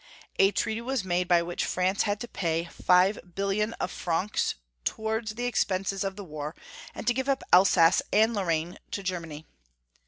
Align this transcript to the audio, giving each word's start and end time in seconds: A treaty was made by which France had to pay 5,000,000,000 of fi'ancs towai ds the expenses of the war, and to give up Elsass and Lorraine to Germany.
A 0.39 0.49
treaty 0.51 0.81
was 0.81 1.03
made 1.05 1.27
by 1.27 1.43
which 1.43 1.63
France 1.63 2.01
had 2.01 2.19
to 2.21 2.27
pay 2.27 2.65
5,000,000,000 2.65 3.73
of 3.79 3.91
fi'ancs 3.91 4.55
towai 4.83 5.21
ds 5.23 5.33
the 5.35 5.45
expenses 5.45 6.03
of 6.03 6.15
the 6.15 6.25
war, 6.25 6.55
and 6.95 7.05
to 7.05 7.13
give 7.13 7.29
up 7.29 7.43
Elsass 7.53 8.01
and 8.11 8.33
Lorraine 8.33 8.79
to 8.89 9.03
Germany. 9.03 9.45